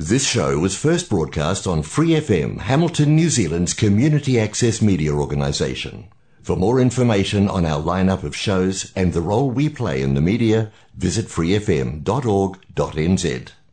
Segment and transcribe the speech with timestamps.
[0.00, 6.04] This show was first broadcast on Free FM, Hamilton, New Zealand's community access media organisation.
[6.44, 10.22] For more information on our lineup of shows and the role we play in the
[10.30, 10.60] media,
[11.06, 13.26] visit freefm.org.nz.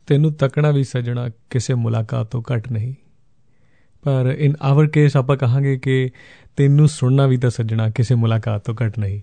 [0.06, 2.94] ਤੈਨੂੰ ਤੱਕਣਾ ਵੀ ਸਜਣਾ ਕਿਸੇ ਮੁਲਾਕਾਤ ਤੋਂ ਘੱਟ ਨਹੀਂ
[4.04, 6.10] ਪਰ in our case ਆਪਾਂ ਕਹਾਂਗੇ ਕਿ
[6.56, 9.20] ਤੈਨੂੰ ਸੁਣਨਾ ਵੀ ਤਾਂ ਸੱਜਣਾ ਕਿਸੇ ਮੁਲਾਕਾਤ ਤੋਂ ਘੱਟ ਨਹੀਂ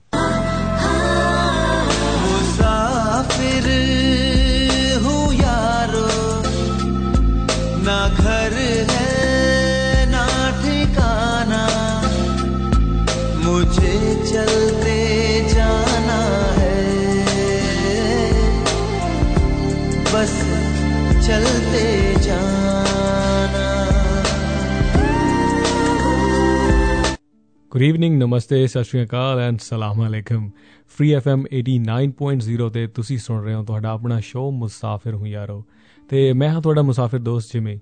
[27.81, 30.51] ਗੁੱਡ ਈਵਨਿੰਗ ਨਮਸਤੇ ਸਤਿ ਸ਼੍ਰੀ ਅਕਾਲ ਐਂਡ ਸਲਾਮ ਅਲੈਕਮ।
[30.89, 35.65] ਫ੍ਰੀ ਐਫਐਮ 89.0 ਤੇ ਤੁਸੀਂ ਸੁਣ ਰਹੇ ਹੋ ਤੁਹਾਡਾ ਆਪਣਾ ਸ਼ੋਅ ਮੁਸਾਫਿਰ ਹੂੰ ਯਾਰੋ।
[36.11, 37.79] ਤੇ ਮੈਂ ਹਾਂ ਤੁਹਾਡਾ ਮੁਸਾਫਿਰ ਦੋਸਤ ਜਿਮੀ।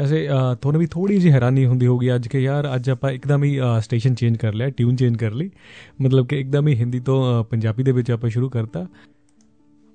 [0.00, 3.44] ਐਸੇ ਅ, ਤੁਹਾਨੂੰ ਵੀ ਥੋੜੀ ਜਿਹੀ ਹੈਰਾਨੀ ਹੁੰਦੀ ਹੋਗੀ ਅੱਜ ਕਿ ਯਾਰ ਅੱਜ ਆਪਾਂ ਇੱਕਦਮ
[3.44, 5.50] ਹੀ ਸਟੇਸ਼ਨ ਚੇਂਜ ਕਰ ਲਿਆ ਟਿਊਨ ਚੇਂਜ ਕਰ ਲਈ।
[6.00, 8.86] ਮਤਲਬ ਕਿ ਇੱਕਦਮ ਹੀ ਹਿੰਦੀ ਤੋਂ ਅ, ਪੰਜਾਬੀ ਦੇ ਵਿੱਚ ਆਪਾਂ ਸ਼ੁਰੂ ਕਰਤਾ।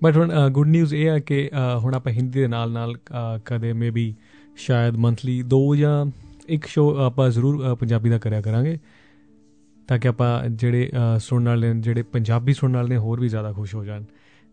[0.04, 3.38] ਬਟ ਹੁਣ ਗੁੱਡ ਨਿਊਜ਼ ਇਹ ਹੈ ਕਿ ਅ, ਹੁਣ ਆਪਾਂ ਹਿੰਦੀ ਦੇ ਨਾਲ ਨਾਲ ਅ,
[3.46, 4.16] ਕਦੇ ਮੇਬੀ
[4.58, 6.06] ਸ਼ਾਇਦ ਮੰਥਲੀ ਦੋ ਜਾਂ
[6.48, 8.78] ਇੱਕ ਸ਼ੋਅ ਆਪਾਂ ਜ਼ਰੂਰ ਅ, ਪੰਜਾਬੀ ਦਾ ਕਰਿਆ ਕਰਾਂਗੇ।
[9.90, 13.28] ਤਾਂ ਕਿ ਆਪਾਂ ਜਿਹੜੇ ਅ, ਸੁਣਨ ਵਾਲੇ ਨੇ ਜਿਹੜੇ ਪੰਜਾਬੀ ਸੁਣਨ ਵਾਲੇ ਨੇ ਹੋਰ ਵੀ
[13.28, 14.04] ਜ਼ਿਆਦਾ ਖੁਸ਼ ਹੋ ਜਾਣ।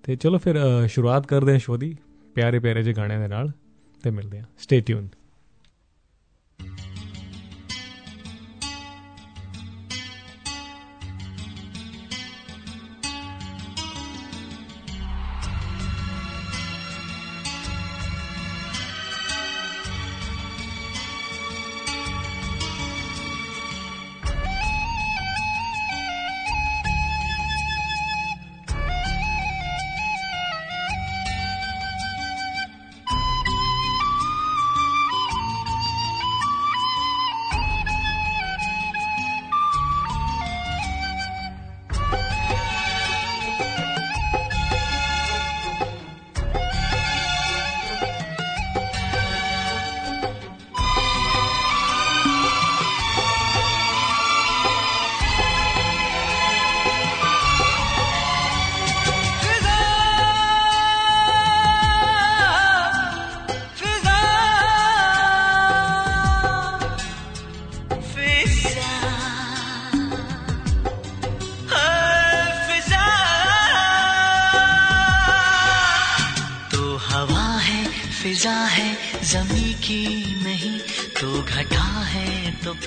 [0.02, 1.96] ਤੇ ਚਲੋ ਫਿਰ ਅ, ਸ਼ੁਰੂਆਤ ਕਰਦੇ ਹਾਂ ਸ਼ੋਅ ਦੀ
[2.34, 3.52] ਪਿਆਰੇ ਪਿਆਰੇ ਜਿਹੇ ਗਾਣਿਆਂ ਦੇ ਨਾਲ
[4.02, 5.08] ਤੇ ਮਿਲਦੇ ਹਾਂ। ਸਟੇ ਟਿਊਨ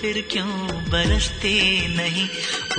[0.02, 2.30] फिर क्यों बरसते नहीं?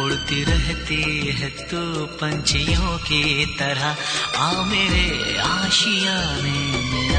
[0.05, 3.97] उड़ती रहती है तू पंछियों की तरह।
[4.37, 7.11] आ मेरे आशियाने में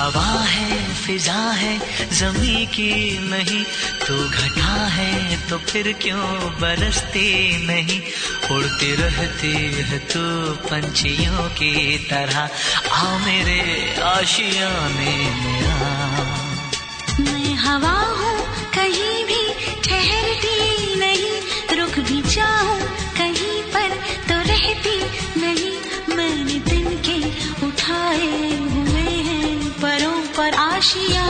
[0.00, 1.78] हवा है, फिजा है,
[2.10, 3.64] जमी की नहीं।
[4.08, 6.24] तो घटा है तो फिर क्यों
[6.60, 8.00] बरसती नहीं?
[8.50, 10.20] उड़ती रहती है तू
[10.68, 11.72] पंछियों की
[12.10, 12.38] तरह।
[12.92, 13.60] आ मेरे
[14.04, 15.60] आशियाने में
[17.20, 18.38] मैं हवा हूँ,
[18.74, 19.42] कहीं भी
[19.84, 20.58] ठहरती
[20.98, 22.78] नहीं। रुक भी जाऊँ,
[23.18, 23.88] कहीं पर
[24.28, 24.98] तो रहती
[25.40, 25.72] नहीं।
[26.16, 27.18] मैंने दिन के
[27.66, 28.32] उठाए
[28.66, 31.29] हुए हैं, परों पर आशियाना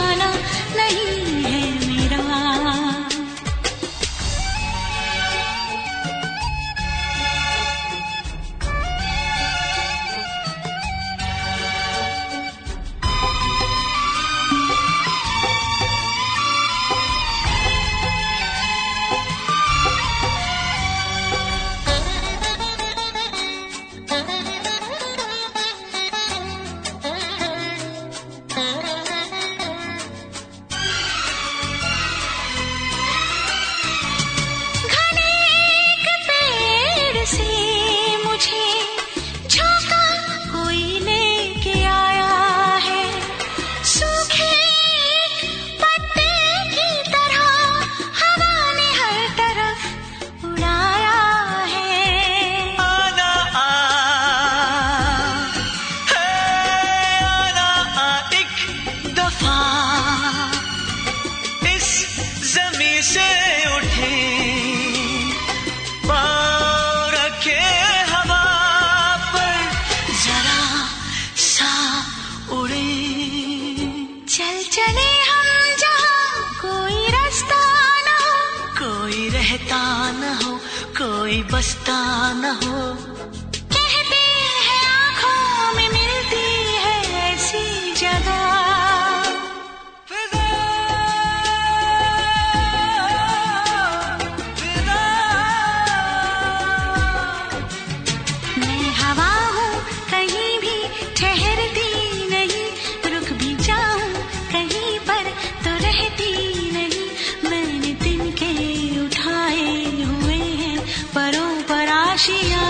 [112.22, 112.69] 夕阳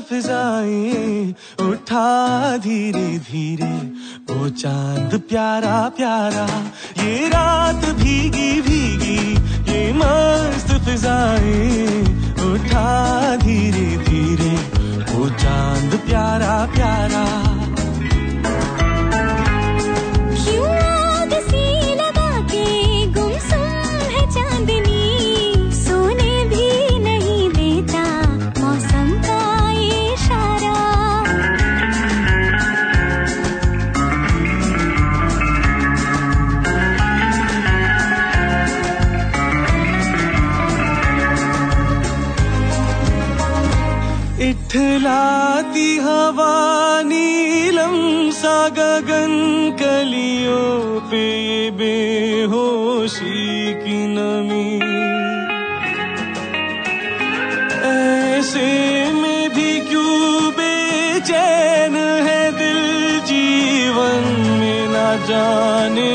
[0.00, 3.72] फिजाएँ उठा धीरे धीरे।
[4.30, 6.46] वो चाँद प्यारा प्यारा,
[7.02, 9.20] ये रात भीगी भीगी,
[9.72, 12.02] ये मस्त फिजाएँ।
[12.48, 14.54] उठा धीरे धीरे
[15.12, 17.57] वो चाँद प्यारा प्यारा।
[44.40, 46.56] इठलाती हवा
[47.02, 47.94] नीलम
[48.30, 49.32] सा गगन
[49.80, 51.24] कलियों पे
[51.70, 53.42] बेहोशी
[53.82, 54.70] की नमी।
[57.88, 58.70] ऐसे
[59.12, 61.96] में भी क्यों बेचैन
[62.28, 62.80] है दिल
[63.32, 64.22] जीवन
[64.60, 66.14] में ना जाने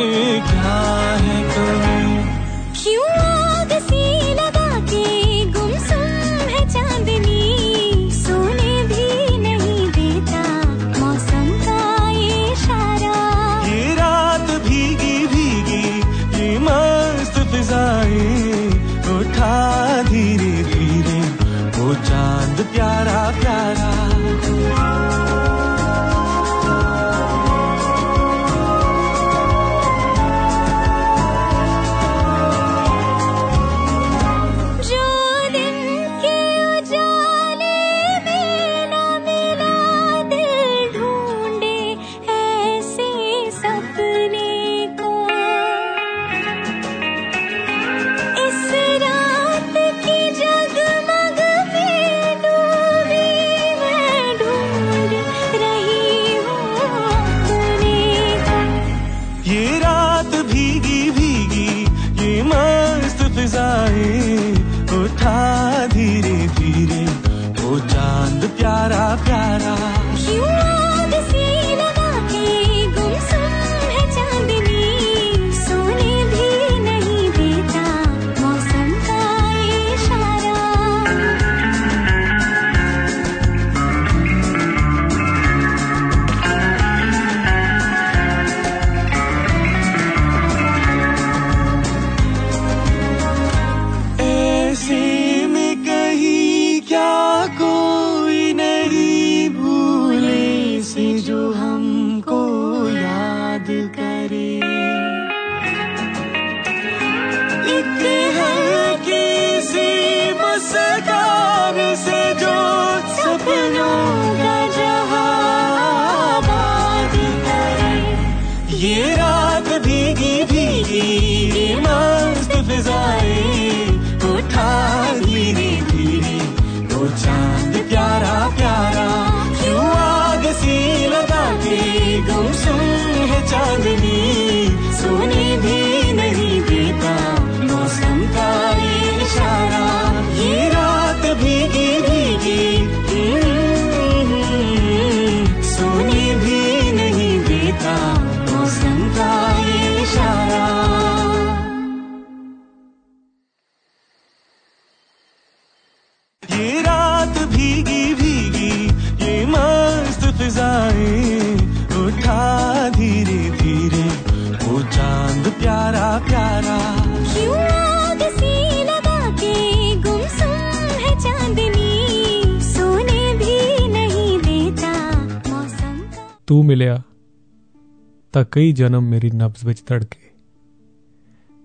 [178.33, 180.21] ਤਾਂ ਕਈ ਜਨਮ ਮੇਰੀ ਨਬਜ਼ ਵਿੱਚ ਧੜਕੇ।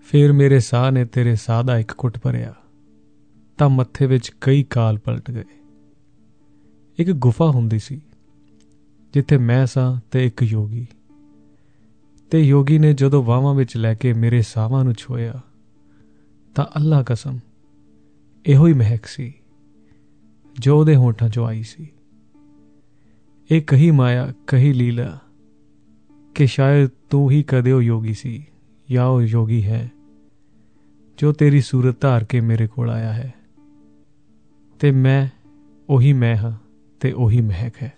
[0.06, 2.54] ਫਿਰ ਮੇਰੇ ਸਾਹ ਨੇ ਤੇਰੇ ਸਾਹ ਦਾ ਇੱਕ ਘੁੱਟ ਭਰਿਆ,
[3.58, 5.44] ਤਾਂ ਮੱਥੇ ਵਿੱਚ ਕਈ ਕਾਲ ਪਲਟ ਗਏ।
[6.98, 8.00] ਇੱਕ ਗੁਫਾ ਹੁੰਦੀ ਸੀ,
[9.14, 10.86] ਜਿੱਥੇ ਮੈਂ ਸਾਂ ਤੇ ਇੱਕ ਯੋਗੀ।
[12.30, 15.40] ਤੇ ਯੋਗੀ ਨੇ ਜਦੋਂ ਵਾਵਾਂ ਵਿੱਚ ਲੈ ਕੇ ਮੇਰੇ ਸਾਹਾਂ ਨੂੰ ਛੋਇਆ
[16.54, 17.38] ਤਾਂ ਅੱਲਾ ਕਸਮ,
[18.46, 19.32] ਇਹੋ ਹੀ ਮਹਿਕ ਸੀ,
[20.58, 21.88] ਜੋ ਉਹਦੇ ਹੋਠਾਂ 'ਚੋਂ ਆਈ ਸੀ।
[23.50, 25.18] ਇਹ ਕਹੀ ਮਾਇਆ, ਕਹੀ ਲੀਲਾ
[26.37, 28.43] ਕਿ ਸ਼ਾਇਦ ਤੂੰ ਹੀ ਕਦੇ ਉਹ ਯੋਗੀ ਸੀ
[28.91, 29.91] ਜਾਂ ਉਹ ਯੋਗੀ ਹੈ
[31.17, 33.33] ਜੋ ਤੇਰੀ ਸੂਰਤ ਧਾਰ ਕੇ ਮੇਰੇ ਕੋਲ ਆਇਆ ਹੈ
[34.79, 35.27] ਤੇ ਮੈਂ
[35.89, 36.53] ਉਹੀ ਮੈਂ ਹਾਂ
[36.99, 37.93] ਤੇ ਉਹੀ ਮਹਿਕ ਹੈ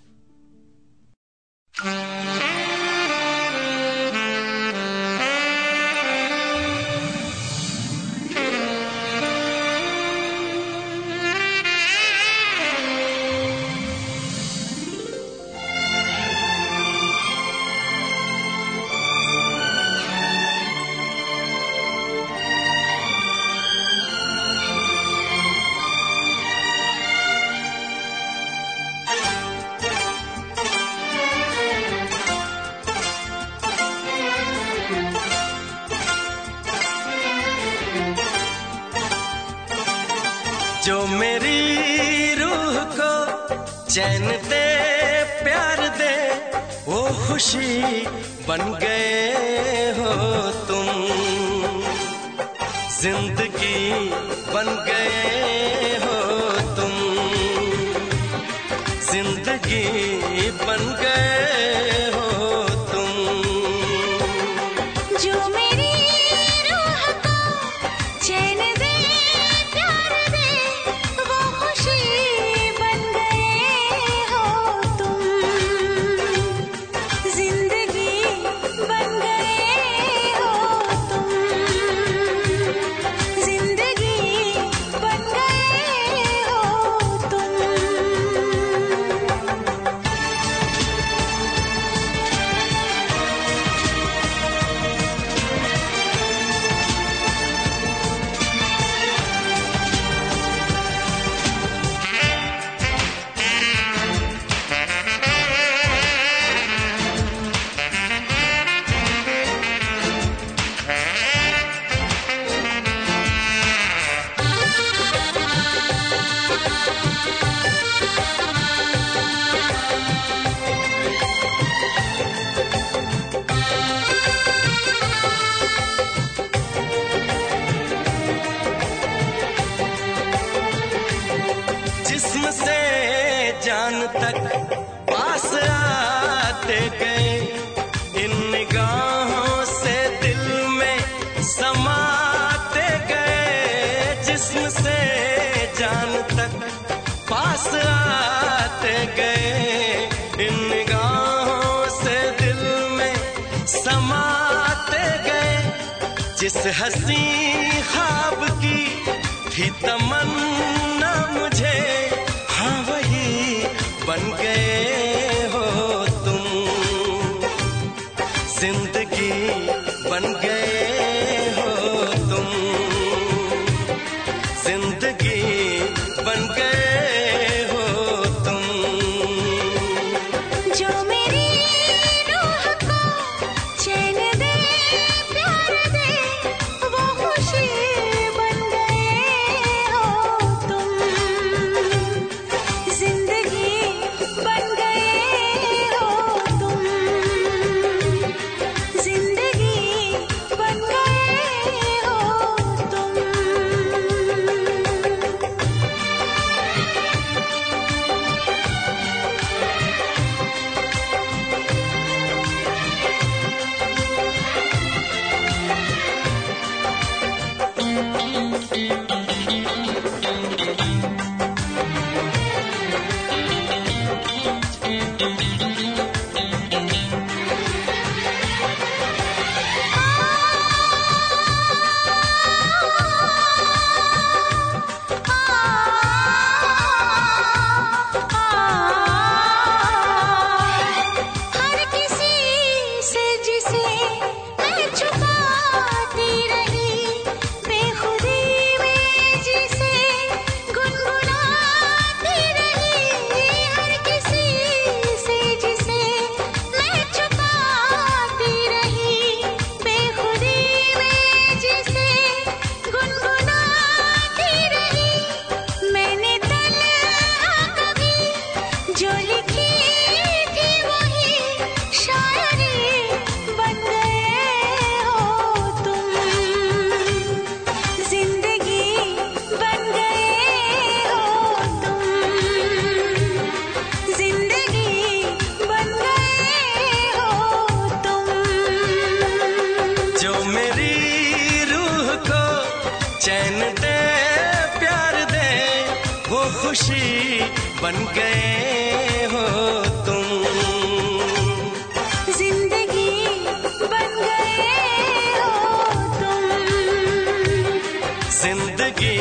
[308.41, 309.17] ज़िंदगी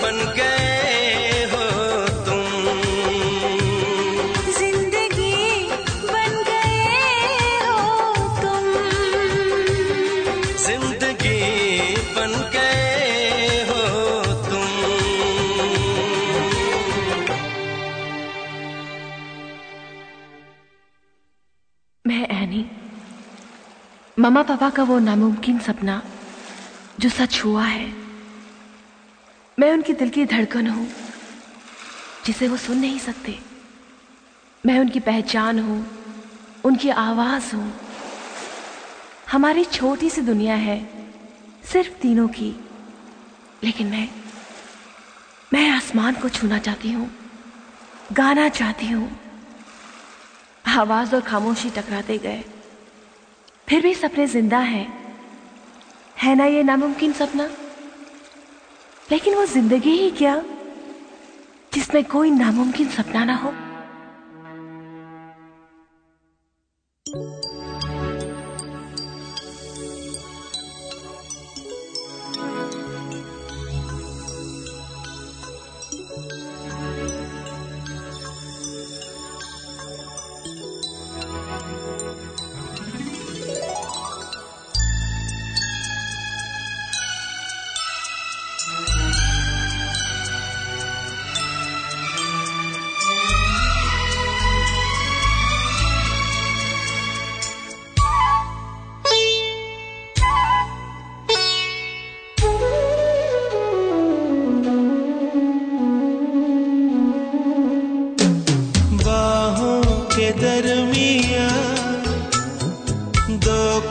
[0.00, 1.64] बन गए हो
[2.26, 2.44] तुम।
[4.58, 5.34] ज़िंदगी
[6.12, 7.76] बन गए हो
[8.38, 8.64] तुम।
[10.64, 11.36] ज़िंदगी
[12.16, 13.82] बन गए हो
[14.48, 14.66] तुम।
[22.04, 22.64] मैं एनी
[24.16, 26.02] मम्मा पापा का वो नामुमकिन सपना
[27.00, 28.07] जो सच हुआ है।
[29.60, 30.88] मैं उनकी दिल की धड़कन हूँ,
[32.26, 33.38] जिसे वो सुन नहीं सकते।
[34.66, 35.86] मैं उनकी पहचान हूँ,
[36.64, 37.72] उनकी आवाज़ हूँ।
[39.30, 40.88] हमारी छोटी सी दुनिया है,
[41.64, 42.54] सिर्फ़ तीनों की।
[43.64, 44.08] लेकिन मैं
[45.52, 47.10] मैं आसमान को छूना चाहती हूँ,
[48.12, 49.18] गाना चाहती हूँ।
[50.66, 52.44] आवाज़ और खामोशी टकराते गए।
[53.68, 55.14] फिर भी सपने ज़िंदा हैं।
[56.22, 57.50] है ना ये नामुमकिन सपना?
[59.12, 60.42] लेकिन वो ज़िंदगी ही क्या?
[61.74, 63.67] जिसमें कोई नामुमकिन सपना ना हो।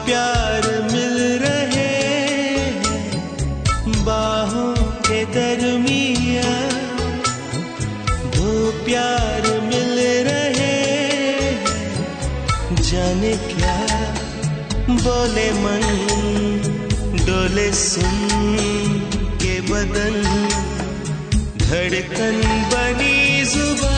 [0.08, 1.88] प्यार मिल रहे
[4.04, 4.70] बाहों
[5.08, 6.52] के दरमिया
[8.36, 8.52] दो
[8.84, 10.78] प्यार मिल रहे
[12.88, 13.76] जाने क्या
[15.04, 15.84] बोले मन,
[17.26, 18.16] डोले सुन
[19.44, 20.18] के बदन।
[21.68, 22.40] धड़कन
[22.72, 23.97] बनी ज़ुबान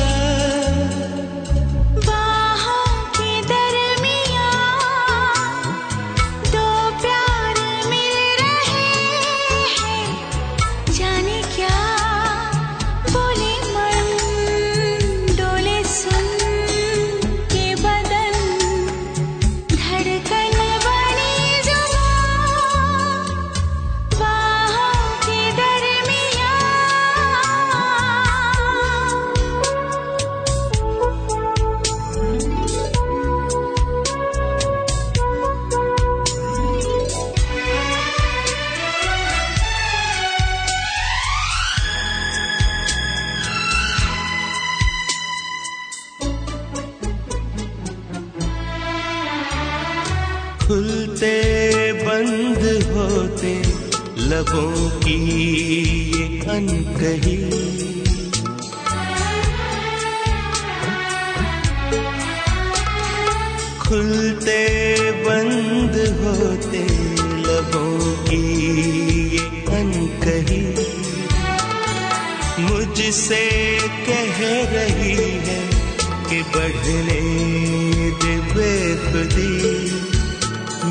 [79.13, 79.53] कदी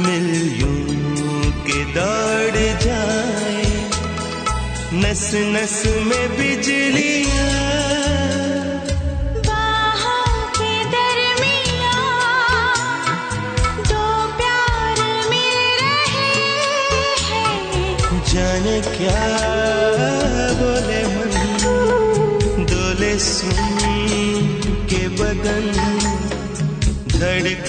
[0.06, 0.28] मिल
[1.68, 3.68] के दौड़ जाए।
[5.02, 7.08] नस नस में बिजली
[18.32, 19.22] जाने क्या
[20.60, 23.80] बोले मन डोले सुन
[24.92, 25.66] के बदन
[27.16, 27.69] धड़क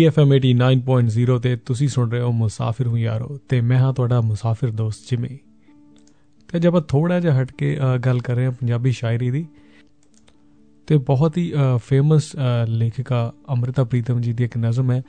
[0.00, 4.20] ਫ੍ਰੀ ਐਫਐਮ 89.0 ਤੇ ਤੁਸੀਂ ਸੁਣ ਰਹੇ ਹੋ ਮੁਸਾਫਿਰ ਹੂੰ ਯਾਰੋ ਤੇ ਮੈਂ ਹਾਂ ਤੁਹਾਡਾ
[4.20, 5.38] ਮੁਸਾਫਿਰ ਦੋਸਤ ਜਿਮੀ।
[6.48, 9.46] ਤੇ ਜਦ ਆਪਾਂ ਥੋੜਾ ਜਿਹਾ ਹਟ ਕੇ ਗੱਲ ਕਰ ਰਹੇ ਹਾਂ ਪੰਜਾਬੀ ਸ਼ਾਇਰੀ ਦੀ।
[10.86, 12.32] ਤੇ ਬਹੁਤ ਹੀ ਫੇਮਸ
[12.68, 15.02] ਲੇਖਿਕਾ ਅਮ੍ਰਿਤਾ ਪ੍ਰੀਤਮ ਜੀ ਦੀ ਇੱਕ ਨਜ਼ਮ ਹੈ,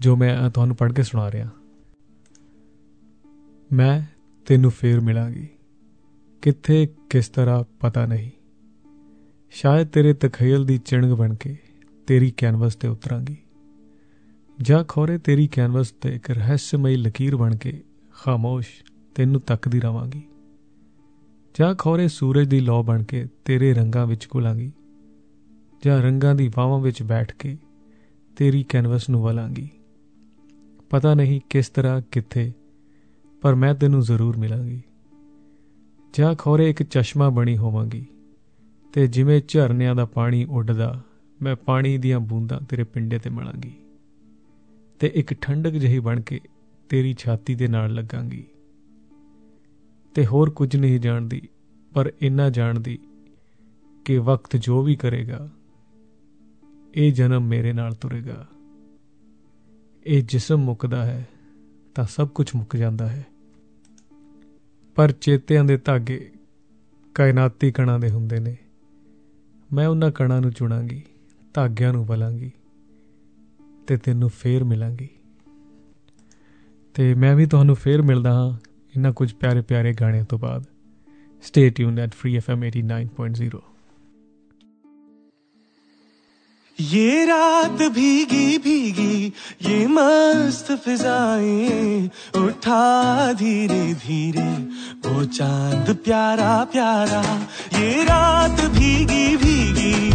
[0.00, 1.50] ਜੋ ਮੈਂ ਤੁਹਾਨੂੰ ਪੜ੍ਹ ਕੇ ਸੁਣਾ ਰਿਹਾ।
[3.72, 4.00] ਮੈਂ
[4.46, 5.48] ਤੈਨੂੰ ਫੇਰ ਮਿਲਾਂਗੀ।
[6.42, 8.30] ਕਿੱਥੇ, ਕਿਸ ਤਰ੍ਹਾਂ, ਪਤਾ ਨਹੀਂ।
[9.52, 11.56] ਸ਼ਾਇਦ ਤੇਰੇ ਤਖੀਲ ਦੀ ਚਿਣਗ ਬਣ ਕੇ
[12.06, 13.36] ਤੇਰੀ ਕੈਨਵਸ ਤੇ ਉਤਰਾਂਗੀ।
[14.62, 18.68] ਜਾਂ ਖੋਰੇ ਤੇਰੀ ਕੈਨਵਸ ਤੇ ਇੱਕ ਰਹੱਸਮਈ ਲਕੀਰ ਬਣ ਕੇ ਖਾਮੋਸ਼
[19.14, 20.22] ਤੈਨੂੰ ਤੱਕਦੀ ਰਵਾਂਗੀ।
[21.60, 24.72] ਜਾਂ ਖੋਰੇ ਸੂਰਜ ਦੀ ਲੋ ਬਣ ਕੇ ਤੇਰੇ ਰੰਗਾਂ ਵਿੱਚ ਘੁਲਾਂਗੀ।
[25.86, 27.58] ਜਾਂ ਰੰਗਾਂ ਦੀ ਵਾਵਾਂ ਵਿੱਚ ਬੈਠ ਕੇ
[28.36, 29.68] ਤੇਰੀ ਕੈਨਵਸ ਨੂੰ ਵਲਾਂਗੀ।
[30.90, 32.52] ਪਤਾ ਨਹੀਂ ਕਿਸ ਤਰ੍ਹਾਂ, ਕਿੱਥੇ,
[33.42, 34.82] ਪਰ ਮੈਂ ਤੈਨੂੰ ਜ਼ਰੂਰ ਮਿਲਾਂਗੀ।
[36.18, 38.06] ਜਾਂ ਖੋਰੇ ਇੱਕ ਚਸ਼ਮਾ ਬਣੀ ਹੋਵਾਂਗੀ
[38.92, 41.00] ਤੇ ਜਿਵੇਂ ਝਰਨਿਆਂ ਦਾ ਪਾਣੀ ਉੱਡਦਾ,
[41.42, 43.72] ਮੈਂ ਪਾਣੀ ਦੀਆਂ ਬੂੰਦਾਂ ਤੇਰੇ ਪਿੰਡੇ ਤੇ ਮਲਾਂਗੀ।
[44.98, 46.40] ਤੇ ਇੱਕ ਠੰਡਕ ਜਿਹੀ ਬਣ ਕੇ
[46.88, 48.44] ਤੇਰੀ ਛਾਤੀ ਦੇ ਨਾਲ ਲੱਗਾਂਗੀ।
[50.14, 51.48] ਤੇ ਹੋਰ ਕੁਝ ਨਹੀਂ ਜਾਣਦੀ,
[51.94, 52.98] ਪਰ ਇੰਨਾ ਜਾਣਦੀ
[54.04, 55.50] ਕਿ ਵਕਤ ਜੋ ਵੀ ਕਰੇਗਾ,
[56.94, 58.48] ਇਹ ਜਨਮ ਮੇਰੇ ਨਾਲ ਤੁਰੇਗਾ।
[60.06, 61.28] ਇਹ ਜਿਸਮ ਮੁੱਕਦਾ ਹੈ,
[61.94, 63.26] ਤਾਂ ਸਭ ਕੁਝ ਮੁੱਕ ਜਾਂਦਾ ਹੈ।
[64.94, 66.32] ਪਰ ਚੇਤਿਆਂ ਦੇ ਧਾਗੇ
[67.14, 68.56] ਕਾਇਨਾਤੀ ਕਣਾਂ ਦੇ ਹੁੰਦੇ ਨੇ।
[69.72, 71.02] ਮੈਂ ਉਹਨਾਂ ਕਣਾਂ ਨੂੰ ਚੁਣਾਂਗੀ,
[71.54, 72.52] ਧਾਗਿਆਂ ਨੂੰ ਬਲਾਂਗੀ।
[73.87, 75.07] ਤੇ ਤੈਨੂੰ ਫੇਰ ਮਿਲਾਂਗੀ
[76.95, 78.57] ਤੇ ਮੈਂ ਵੀ ਤੁਹਾਨੂੰ ਫੇਰ ਮਿਲਦਾ ਹਾਂ
[78.95, 80.63] ਇਹਨਾਂ ਕੁਝ ਪਿਆਰੇ ਪਿਆਰੇ ਗਾਣਿਆਂ ਤੋਂ ਬਾਅਦ
[81.43, 83.59] stay tune at Free FM 89.0
[86.79, 92.09] ये रात भीगी भीगी ये मस्त फिजाएं
[92.41, 94.47] उठा धीरे धीरे
[95.05, 97.21] वो चांद प्यारा प्यारा
[97.79, 100.12] ये रात भीगी भीगी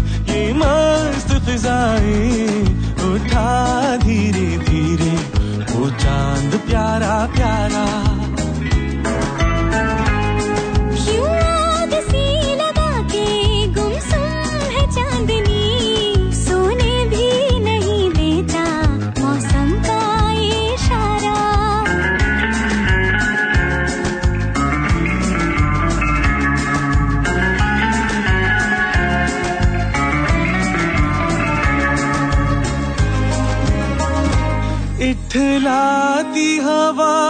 [35.69, 37.28] इठलाती हवा।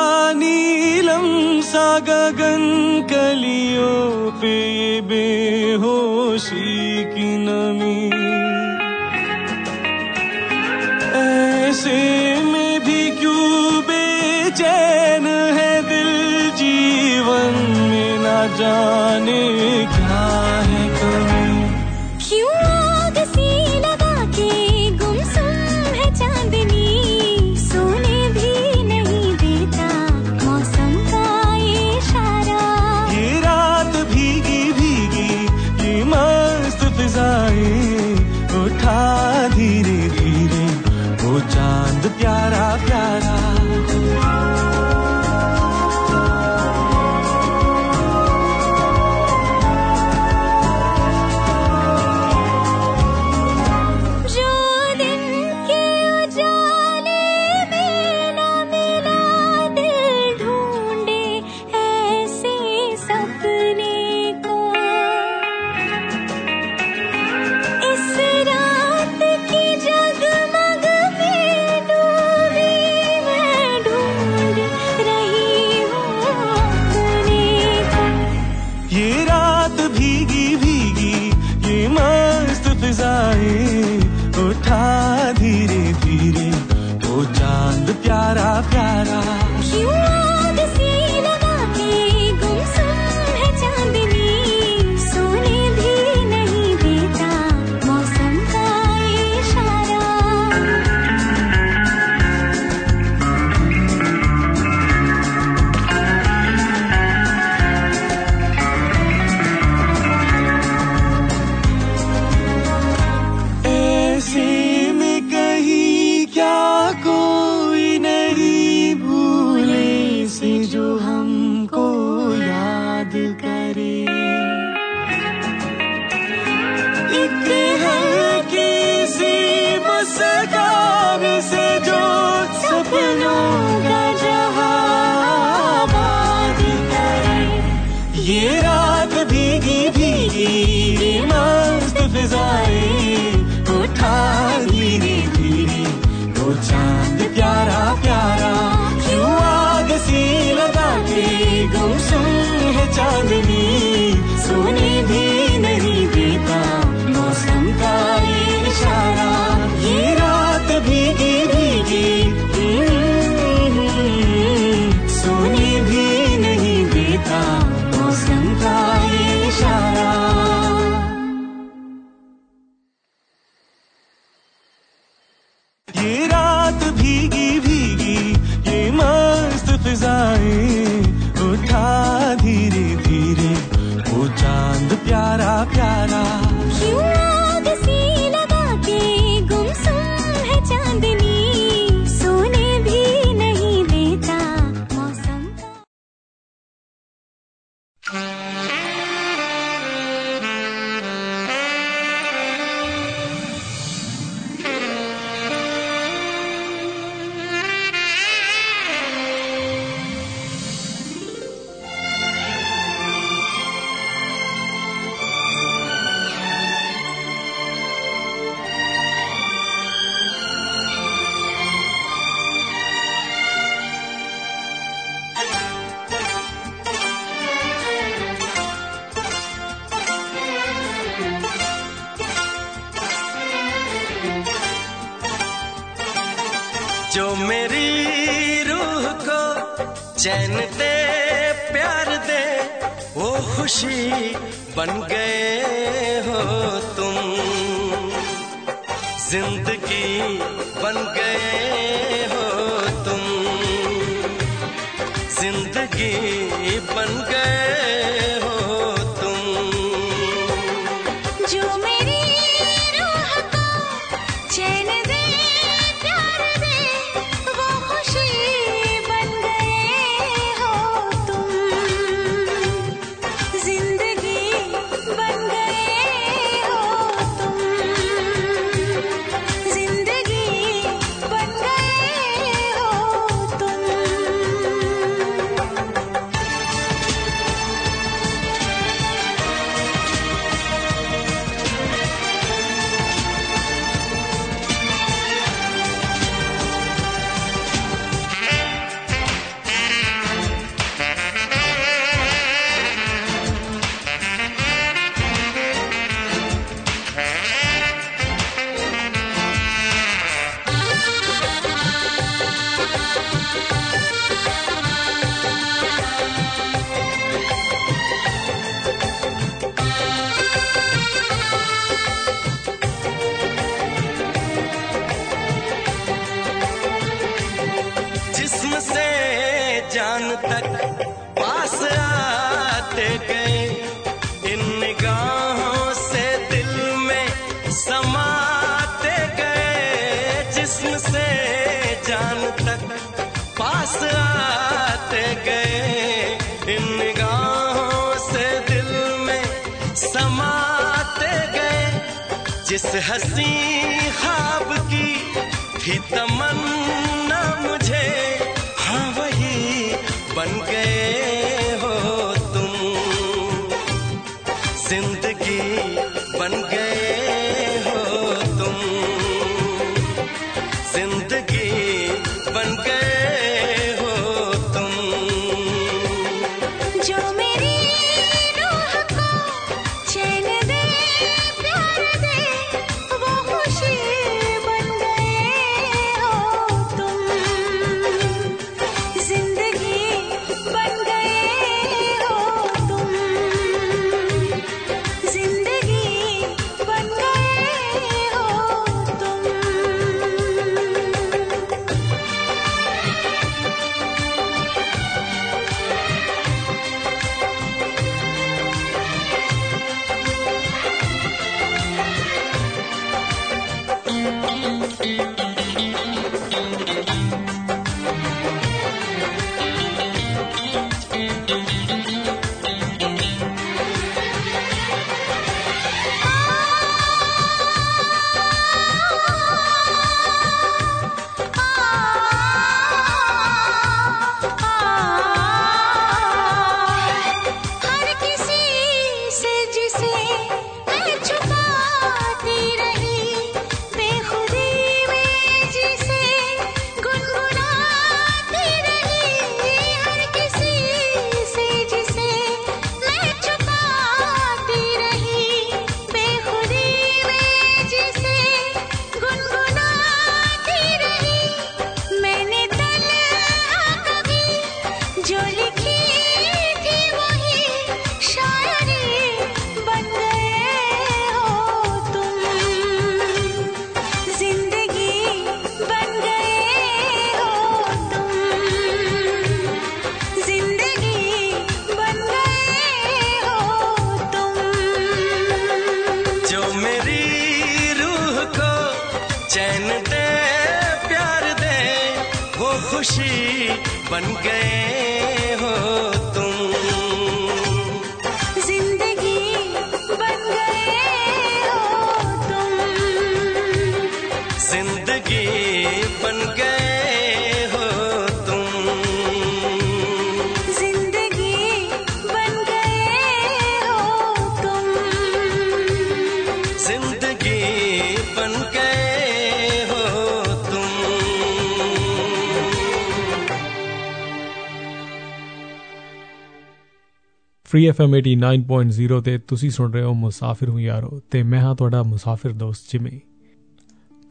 [527.69, 532.01] ਫ੍ਰੀ ਐਫਐਮ 89.0 ਤੇ ਤੁਸੀਂ ਸੁਣ ਰਹੇ ਹੋ ਮੁਸਾਫਿਰ ਹੂੰ ਯਾਰੋ ਤੇ ਮੈਂ ਹਾਂ ਤੁਹਾਡਾ
[532.03, 533.19] ਮੁਸਾਫਿਰ ਦੋਸਤ ਜਿਮੀ।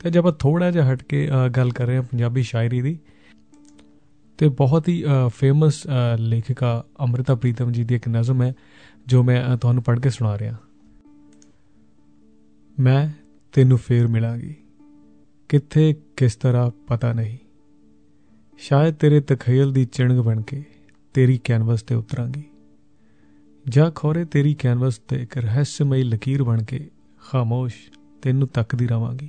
[0.00, 2.98] ਤੇ ਜਦ ਆਪਾਂ ਥੋੜਾ ਜਿਹਾ ਹਟ ਕੇ ਅ, ਗੱਲ ਕਰ ਰਹੇ ਹਾਂ ਪੰਜਾਬੀ ਸ਼ਾਇਰੀ ਦੀ।
[4.38, 5.86] ਤੇ ਬਹੁਤ ਹੀ ਫੇਮਸ
[6.18, 8.52] ਲੇਖਿਕਾ ਅੰਮ੍ਰਿਤਾ ਪ੍ਰੀਤਮ ਜੀ ਦੀ ਇੱਕ ਨਜ਼ਮ ਹੈ
[9.06, 10.56] ਜੋ ਮੈਂ ਅ, ਤੁਹਾਨੂੰ ਪੜ੍ਹ ਕੇ ਸੁਣਾ ਰਿਹਾ।
[12.80, 13.08] ਮੈਂ
[13.52, 14.54] ਤੈਨੂੰ ਫੇਰ ਮਿਲਾਂਗੀ।
[15.48, 17.38] ਕਿੱਥੇ ਕਿਸ ਤਰ੍ਹਾਂ ਪਤਾ ਨਹੀਂ।
[18.58, 20.62] ਸ਼ਾਇਦ ਤੇਰੇ ਤਖਯਲ ਦੀ ਚਿਣਗ ਬਣ ਕੇ
[21.14, 22.42] ਤੇਰੀ ਕੈਨਵਸ ਤੇ ਉਤਰਾਂਗੀ।
[23.68, 26.90] ਜਾਂ ਖੋਰੇ ਤੇਰੀ ਕੈਨਵਸ ਤੇ ਇੱਕ ਰਹੱਸਮਈ ਲਕੀਰ ਬਣ ਕੇ
[27.20, 27.74] ਖਾਮੋਸ਼
[28.22, 29.28] ਤੈਨੂੰ ਤੱਕਦੀ ਰਵਾਂਗੀ।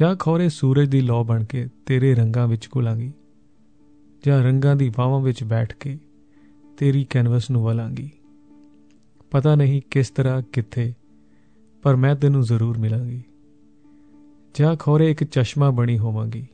[0.00, 3.12] ਜਾਂ ਖੋਰੇ ਸੂਰਜ ਦੀ ਲੋ ਬਣ ਕੇ ਤੇਰੇ ਰੰਗਾਂ ਵਿੱਚ ਘੁਲਾਂਗੀ,
[4.26, 5.98] ਜਾਂ ਰੰਗਾਂ ਦੀ ਬਾਹਾਂ ਵਿੱਚ ਬੈਠ ਕੇ
[6.78, 8.10] ਤੇਰੀ ਕੈਨਵਸ ਨੂੰ ਵਲਾਂਗੀ।
[9.30, 10.92] ਪਤਾ ਨਹੀਂ ਕਿਸ ਤਰ੍ਹਾਂ, ਕਿੱਥੇ,
[11.82, 13.22] ਪਰ ਮੈਂ ਤੈਨੂੰ ਜ਼ਰੂਰ ਮਿਲਾਂਗੀ।
[14.54, 16.46] ਜਾਂ ਖੋਰੇ ਇੱਕ ਚਸ਼ਮਾ ਬਣੀ ਹੋਵਾਂਗੀ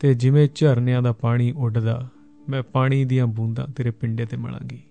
[0.00, 2.08] ਤੇ ਜਿਵੇਂ ਝਰਨਿਆਂ ਦਾ ਪਾਣੀ ਉੱਡਦਾ,
[2.48, 4.82] ਮੈਂ ਪਾਣੀ ਦੀਆਂ ਬੂੰਦਾਂ ਤੇਰੇ ਪਿੰਡੇ ਤੇ ਮਲਾਂਗੀ।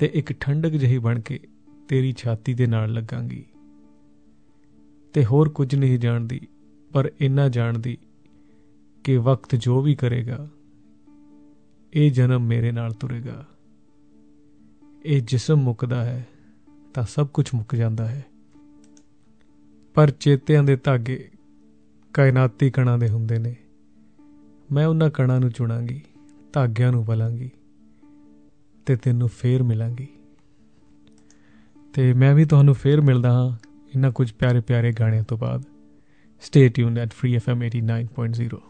[0.00, 1.40] ਤੇ ਇੱਕ ਠੰਡਕ ਜਿਹੀ ਬਣ ਕੇ
[1.88, 3.44] ਤੇਰੀ ਛਾਤੀ ਦੇ ਨਾਲ ਲੱਗਾਂਗੀ।
[5.12, 6.40] ਤੇ ਹੋਰ ਕੁਝ ਨਹੀਂ ਜਾਣਦੀ,
[6.92, 7.98] ਪਰ ਇੰਨਾ ਜਾਣਦੀ
[9.04, 10.48] ਕਿ ਵਕਤ ਜੋ ਵੀ ਕਰੇਗਾ,
[11.94, 13.46] ਇਹ ਜਨਮ ਮੇਰੇ ਨਾਲ ਤੁਰੇਗਾ।
[15.04, 16.28] ਇਹ ਜਿਸਮ ਮੁੱਕਦਾ ਹੈ,
[16.94, 18.24] ਤਾਂ ਸਭ ਕੁਝ ਮੁੱਕ ਜਾਂਦਾ ਹੈ।
[19.94, 21.30] ਪਰ ਚੇਤਿਆਂ ਦੇ ਧਾਗੇ
[22.14, 23.56] ਕਾਇਨਾਤੀ ਕਣਾਂ ਦੇ ਹੁੰਦੇ ਨੇ।
[24.72, 26.00] ਮੈਂ ਉਹਨਾਂ ਕਣਾਂ ਨੂੰ ਚੁਣਾਂਗੀ,
[26.52, 27.50] ਧਾਗਿਆਂ ਨੂੰ ਬਲਾਂਗੀ।
[28.90, 30.08] ਤੇ ਤੈਨੂੰ ਫੇਰ ਮਿਲਾਂਗੀ।
[31.94, 33.56] ਤੇ ਮੈਂ ਵੀ ਤੁਹਾਨੂੰ ਫੇਰ ਮਿਲਦਾ ਹਾਂ
[33.94, 35.62] ਇਹਨਾਂ ਕੁਝ ਪਿਆਰੇ ਪਿਆਰੇ ਗਾਣਿਆਂ ਤੋਂ ਬਾਅਦ।
[36.40, 38.69] Stay tuned at free FM 89.0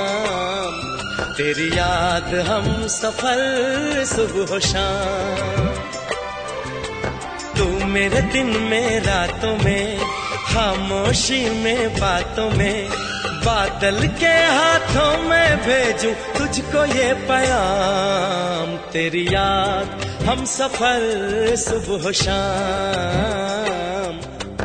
[1.33, 3.43] तेरी याद हम सफल
[4.07, 5.65] सुबह शाम।
[7.57, 9.99] तू मेरे दिन में, रातों में,
[10.53, 12.89] खामोशी में, बातों में,
[13.45, 21.03] बादल के हाथों में भेजूं तुझको ये पैगाम। तेरी याद हम सफल
[21.57, 23.72] सुबह शाम।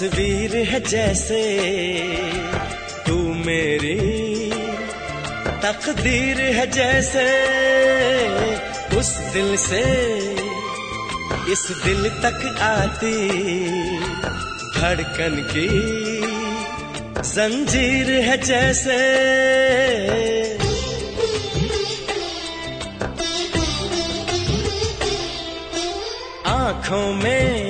[0.00, 1.40] तस्वीर है जैसे
[3.06, 3.96] तू मेरी
[5.64, 7.24] तकदीर है जैसे
[8.98, 9.82] उस दिल से
[11.52, 13.12] इस दिल तक आती
[14.78, 15.68] धड़कन की
[17.32, 18.98] जंजीर है जैसे।
[26.50, 27.69] आँखों में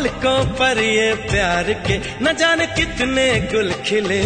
[0.00, 4.24] पलकों पर ये प्यार के न जाने कितने गुल खिले।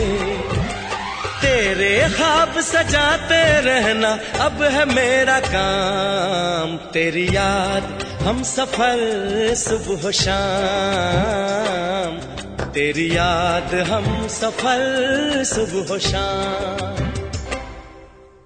[1.42, 13.16] तेरे ख्वाब सजाते रहना अब है मेरा काम। तेरी याद हम सफ़र सुबह शाम। तेरी
[13.16, 17.12] याद हम सफ़र सुबह शाम।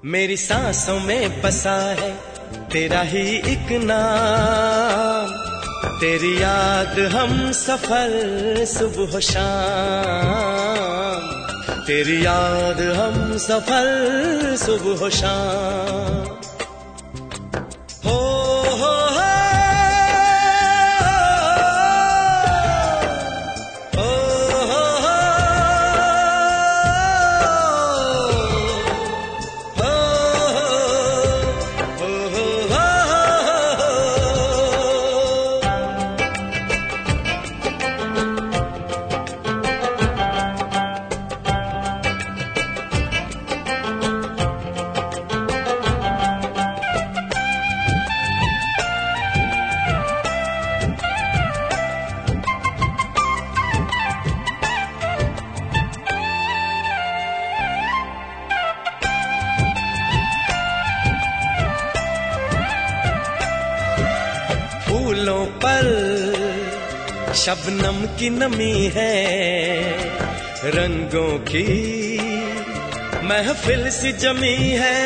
[0.04, 2.18] मेरी सांसों में बसा है,
[2.72, 5.17] तेरा ही एक नाम।
[6.00, 11.30] तेरी याद हम सफ़र सुबह शाम।
[11.86, 16.47] तेरी याद हम सफ़र सुबह शाम।
[68.18, 69.14] की नमी है
[70.64, 71.64] रंगों की
[73.24, 74.96] महफिल सी जमी है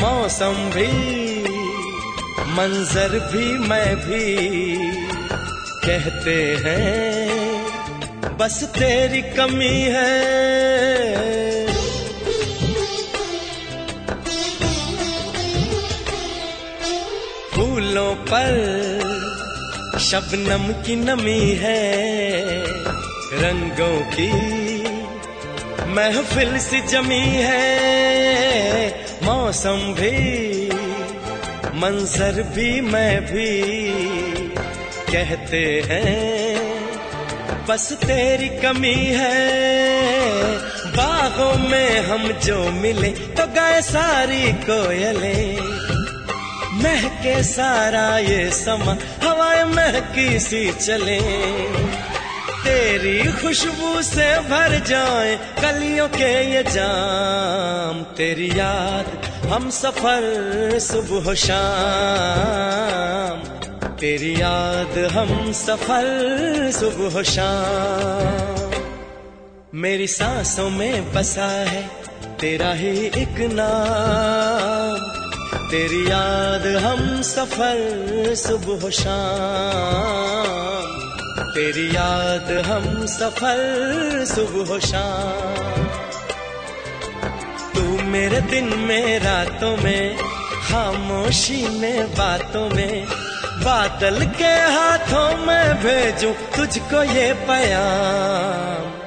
[0.00, 0.86] मौसम भी,
[2.54, 4.26] मंजर भी मैं भी
[5.86, 10.16] कहते हैं, बस तेरी कमी है।
[17.52, 18.97] फूलों पर
[20.10, 21.80] शबनम की नमी है,
[23.32, 24.28] रंगों की
[25.92, 28.88] महफिल सी जमी है।
[29.22, 30.70] मौसम भी,
[31.74, 33.50] मंजर भी, मैं भी
[35.12, 36.56] कहते हैं,
[37.66, 39.36] बस तेरी कमी है।
[40.96, 45.58] बागों में हम जो मिले तो गाए सारी कोयलें
[46.78, 51.20] महके सारा ये समा, हवाएँ महकी सी चले।
[52.58, 63.66] तेरी खुशबू से भर जाए, कलियों के ये जाम। तेरी याद हम सफ़र सुबह शाम।
[63.96, 68.70] तेरी याद हम सफ़र सुबह शाम।
[69.74, 71.90] मेरी सांसों में बसा है,
[72.40, 74.97] तेरा ही एक नाम।
[75.70, 80.68] तेरी याद हम सफ़र सुबह शाम।
[81.54, 85.84] तेरी याद हम सफ़र सुबह शाम।
[87.74, 90.18] तू मेरे दिन में, रातों में,
[90.68, 93.06] खामोशी में, बातों में,
[93.64, 98.97] बादल के हाथों में भेजूं तुझको ये प्याम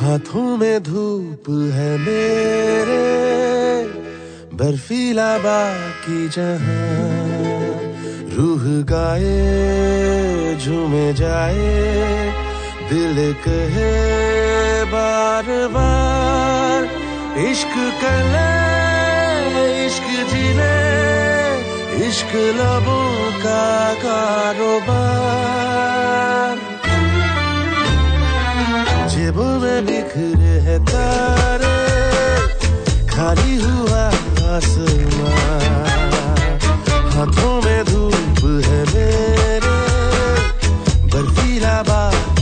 [0.00, 3.02] हाथों में धूप है मेरे,
[4.54, 7.68] बर्फीला बाकी जहाँ
[8.36, 12.32] रूह गाए, झूमे जाए,
[12.90, 16.84] दिल कहे बार बार
[17.38, 18.34] इश्क कर
[19.86, 26.73] इश्क जीने, इश्क लबों का कारोबार।
[29.24, 31.76] जेबों में बिखरे है तारे,
[33.08, 34.02] खाली हुआ
[34.52, 35.30] आसमां
[37.14, 39.78] हाथों में धूप है मेरे,
[41.08, 42.33] बर्फीला बाकी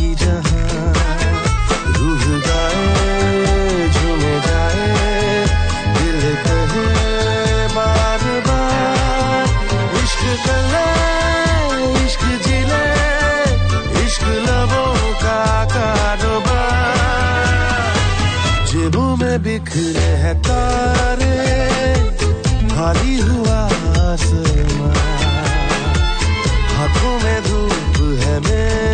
[19.44, 21.36] बिखरे है तारे
[22.72, 23.58] खाली हुआ
[24.02, 24.92] आसमां
[26.74, 28.91] हाथों में धूप है मेरे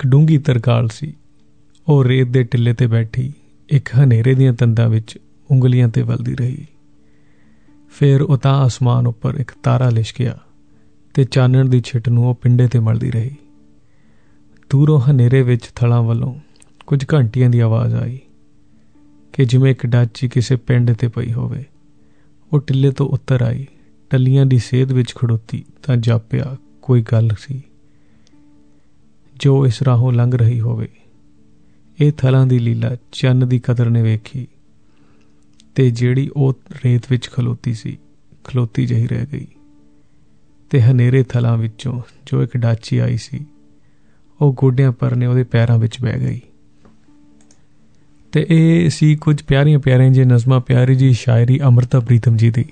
[0.00, 1.14] ਇੱਕ ਡੂੰਗੀ ਤਰਕਾਲ ਸੀ।
[1.88, 3.32] ਉਹ ਰੇਤ ਦੇ ਟਿੱਲੇ ਤੇ ਬੈਠੀ,
[3.68, 5.18] ਇੱਕ ਹਨੇਰੇ ਦੀਆਂ ਤੰਦਾਂ ਵਿੱਚ
[5.50, 6.66] ਉਂਗਲੀਆਂ ਤੇ ਵਲਦੀ ਰਹੀ।
[7.90, 10.38] ਫਿਰ ਉਹ ਤਾਂ ਅਸਮਾਨ ਉੱਪਰ ਇੱਕ ਤਾਰਾ ਲਿਸ਼ਕਿਆ
[11.14, 13.30] ਤੇ ਚਾਨਣ ਦੀ ਛਿਟ ਨੂੰ ਉਹ ਪਿੰਡੇ ਤੇ ਮਲਦੀ ਰਹੀ।
[14.70, 16.34] ਦੂਰੋਂ ਹਨੇਰੇ ਵਿੱਚ ਥਲਾਂ ਵੱਲੋਂ
[16.86, 18.18] ਕੁਝ ਘੰਟੀਆਂ ਦੀ ਆਵਾਜ਼ ਆਈ
[19.32, 21.64] ਕਿ ਜਿਵੇਂ ਇੱਕ ਡਾਚੀ ਕਿਸੇ ਪਿੰਡ ਤੇ ਪਈ ਹੋਵੇ।
[22.52, 23.66] ਉਹ ਟਿੱਲੇ ਤੋਂ ਉੱਤਰ ਆਈ,
[24.10, 27.62] ਟੱਲੀਆਂ ਦੀ ਸੇਧ ਵਿੱਚ ਖੜੋਤੀ ਤਾਂ ਜਾਪਿਆ, ਕੋਈ ਗੱਲ ਸੀ।
[29.40, 30.88] ਜੋ ਇਸ ਰਾਹੋਂ ਲੰਘ ਰਹੀ ਹੋਵੇ।
[32.00, 34.48] ਇਹ ਥਲਾਂ ਦੀ ਲੀਲਾ ਚੰਨ ਦੀ ਕਦਰ ਨੇ ਵੇਖੀ
[35.74, 37.98] ਤੇ ਜਿਹੜੀ ਉਹ ਰੇਤ ਵਿੱਚ ਖਲੋਤੀ ਸੀ,
[38.44, 39.46] ਖਲੋਤੀ ਜਹੀ ਰਹਿ ਗਈ।
[40.70, 43.46] ਤੇ ਹਨੇਰੇ ਥਲਾਂ ਵਿੱਚੋਂ ਜੋ ਇੱਕ ਡਾਚੀ ਆਈ ਸੀ,
[44.40, 46.40] ਉਹ ਗੋਡਿਆਂ ਪਰਨੇ ਉਹਦੇ ਪੈਰਾਂ ਵਿੱਚ ਬਹਿ ਗਈ।
[48.32, 52.64] ਤੇ ਇਹ ਸੀ ਕੁਝ ਪਿਆਰੀਆਂ ਪਿਆਰੀਆਂ ਜੇ ਨਜ਼ਮਾਂ, ਪਿਆਰੀ ਜੀ ਸ਼ਾਇਰੀ ਅਮਰਤਾ ਪ੍ਰੀਤਮ ਜੀ ਦੀ।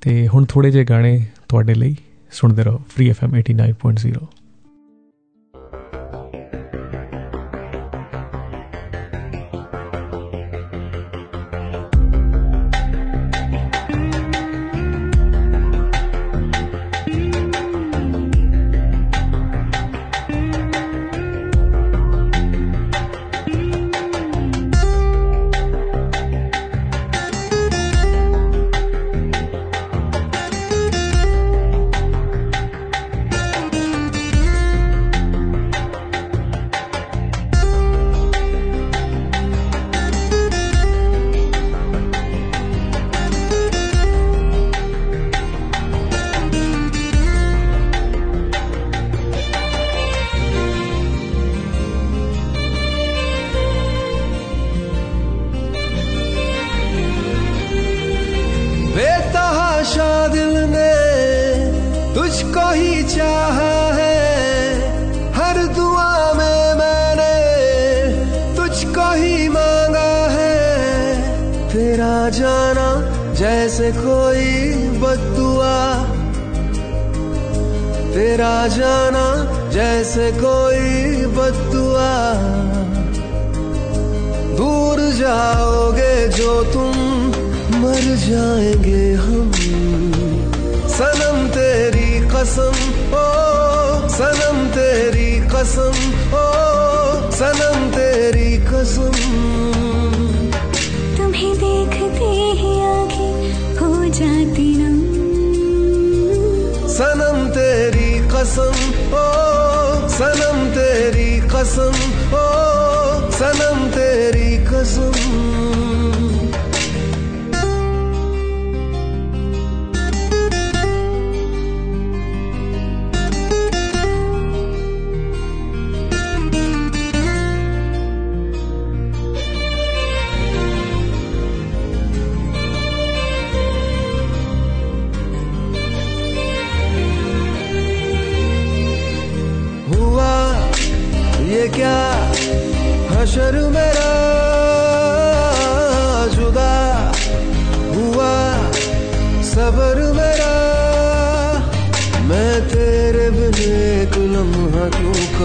[0.00, 1.96] ਤੇ ਹੁਣ ਥੋੜੇ ਜਿਹੇ ਗਾਣੇ ਤੁਹਾਡੇ ਲਈ
[2.32, 4.28] ਸੁਣਦੇ ਰਹੋ ਫ੍ਰੀ ਐਫਐਮ 89.0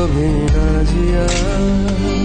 [0.08, 2.17] क्यों कभी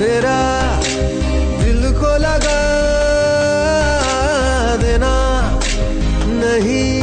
[0.00, 0.36] तेरा
[1.60, 2.60] दिल को लगा
[4.82, 5.10] देना
[6.40, 7.02] नहीं,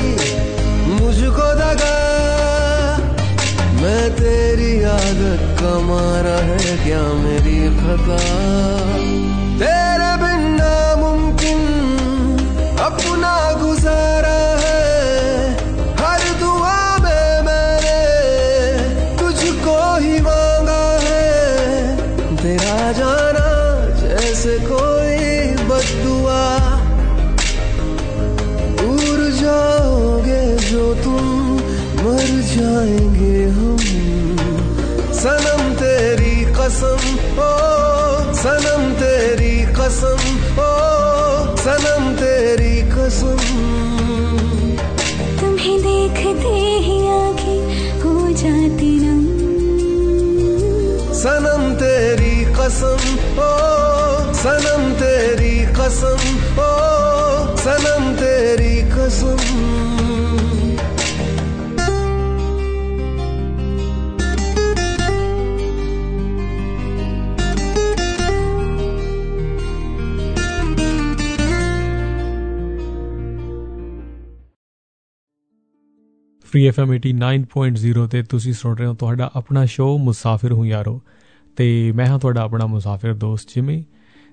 [0.90, 1.94] मुझको दगा।
[3.82, 8.20] मैं तेरी आदत का मारा है क्या मेरी खता?
[9.62, 10.07] तेरे
[76.66, 81.02] ਐਫਐਮ 89.0 ਤੇ ਤੁਸੀਂ ਸੁਣ ਰਹੇ ਹੋ ਤੁਹਾਡਾ ਆਪਣਾ ਸ਼ੋਅ ਮੁਸਾਫਿਰ ਹੂੰ ਯਾਰੋ।
[81.56, 83.84] ਤੇ ਮੈਂ ਹਾਂ ਤੁਹਾਡਾ ਆਪਣਾ ਮੁਸਾਫਿਰ ਦੋਸਤ ਜਿਮੀ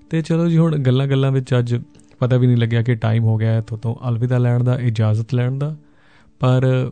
[0.09, 1.75] ਤੇ ਚਲੋ ਜੀ, ਹੁਣ ਗੱਲਾਂ ਗੱਲਾਂ ਵਿੱਚ ਅੱਜ
[2.19, 5.57] ਪਤਾ ਵੀ ਨਹੀਂ ਲੱਗਿਆ ਕਿ ਟਾਈਮ ਹੋ ਗਿਆ ਹੈ ਤੋਂ ਅਲਵਿਦਾ ਲੈਣ ਦਾ, ਇਜਾਜ਼ਤ ਲੈਣ
[5.57, 5.77] ਦਾ।
[6.39, 6.91] ਪਰ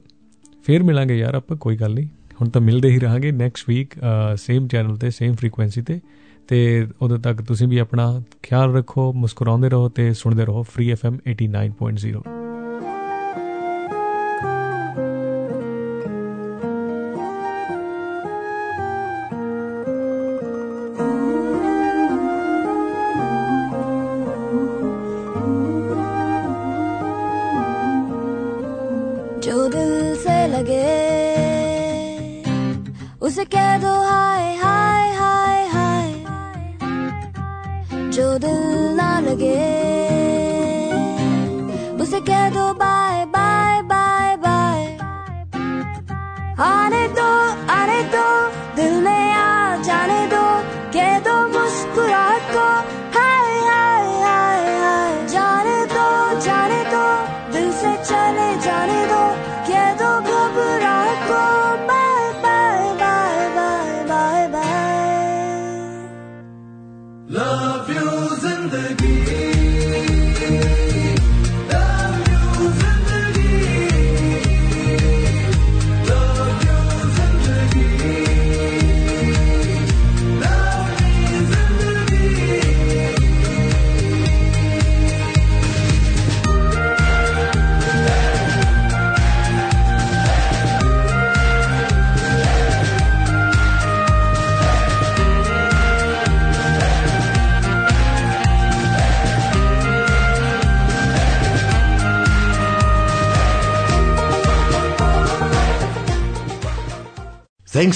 [0.66, 3.94] ਫੇਰ ਮਿਲਾਂਗੇ ਯਾਰ ਆਪਾਂ, ਕੋਈ ਗੱਲ ਨਹੀਂ। ਹੁਣ ਤਾਂ ਮਿਲਦੇ ਹੀ ਰਹਾਂਗੇ ਨੈਕਸਟ ਵੀਕ
[4.36, 6.00] ਸੇਮ ਚੈਨਲ ਤੇ ਸੇਮ ਫ੍ਰੀਕੁਐਂਸੀ ਤੇ।
[6.48, 11.18] ਤੇ ਉਦੋਂ ਤੱਕ ਤੁਸੀਂ ਵੀ ਆਪਣਾ ਖਿਆਲ ਰੱਖੋ, ਮੁਸਕਰਾਉਂਦੇ ਰਹੋ ਤੇ ਸੁਣਦੇ ਰਹੋ free FM
[11.32, 12.43] 89.0